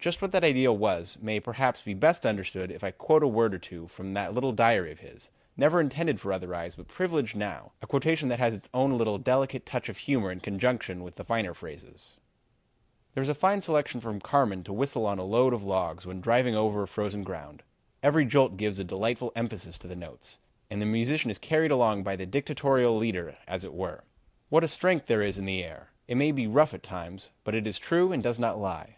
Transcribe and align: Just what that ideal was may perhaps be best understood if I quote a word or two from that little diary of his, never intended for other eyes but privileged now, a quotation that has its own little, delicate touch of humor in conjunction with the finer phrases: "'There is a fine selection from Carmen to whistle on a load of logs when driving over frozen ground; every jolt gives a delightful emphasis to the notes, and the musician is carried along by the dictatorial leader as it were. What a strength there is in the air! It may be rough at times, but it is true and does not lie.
Just 0.00 0.20
what 0.20 0.32
that 0.32 0.42
ideal 0.42 0.76
was 0.76 1.16
may 1.22 1.38
perhaps 1.38 1.80
be 1.82 1.94
best 1.94 2.26
understood 2.26 2.72
if 2.72 2.82
I 2.82 2.90
quote 2.90 3.22
a 3.22 3.28
word 3.28 3.54
or 3.54 3.58
two 3.60 3.86
from 3.86 4.14
that 4.14 4.34
little 4.34 4.50
diary 4.50 4.90
of 4.90 4.98
his, 4.98 5.30
never 5.56 5.80
intended 5.80 6.18
for 6.18 6.32
other 6.32 6.52
eyes 6.56 6.74
but 6.74 6.88
privileged 6.88 7.36
now, 7.36 7.70
a 7.80 7.86
quotation 7.86 8.28
that 8.30 8.40
has 8.40 8.52
its 8.52 8.68
own 8.74 8.98
little, 8.98 9.16
delicate 9.16 9.64
touch 9.64 9.88
of 9.88 9.96
humor 9.98 10.32
in 10.32 10.40
conjunction 10.40 11.04
with 11.04 11.14
the 11.14 11.22
finer 11.24 11.54
phrases: 11.54 12.16
"'There 13.14 13.22
is 13.22 13.28
a 13.28 13.32
fine 13.36 13.60
selection 13.60 14.00
from 14.00 14.20
Carmen 14.20 14.64
to 14.64 14.72
whistle 14.72 15.06
on 15.06 15.20
a 15.20 15.22
load 15.22 15.52
of 15.54 15.62
logs 15.62 16.04
when 16.04 16.20
driving 16.20 16.56
over 16.56 16.84
frozen 16.84 17.22
ground; 17.22 17.62
every 18.02 18.24
jolt 18.24 18.56
gives 18.56 18.80
a 18.80 18.82
delightful 18.82 19.30
emphasis 19.36 19.78
to 19.78 19.86
the 19.86 19.94
notes, 19.94 20.40
and 20.68 20.82
the 20.82 20.84
musician 20.84 21.30
is 21.30 21.38
carried 21.38 21.70
along 21.70 22.02
by 22.02 22.16
the 22.16 22.26
dictatorial 22.26 22.96
leader 22.96 23.36
as 23.46 23.62
it 23.62 23.72
were. 23.72 24.02
What 24.48 24.64
a 24.64 24.66
strength 24.66 25.06
there 25.06 25.22
is 25.22 25.38
in 25.38 25.44
the 25.44 25.62
air! 25.62 25.90
It 26.08 26.16
may 26.16 26.32
be 26.32 26.48
rough 26.48 26.74
at 26.74 26.82
times, 26.82 27.30
but 27.44 27.54
it 27.54 27.68
is 27.68 27.78
true 27.78 28.10
and 28.10 28.20
does 28.20 28.40
not 28.40 28.58
lie. 28.58 28.88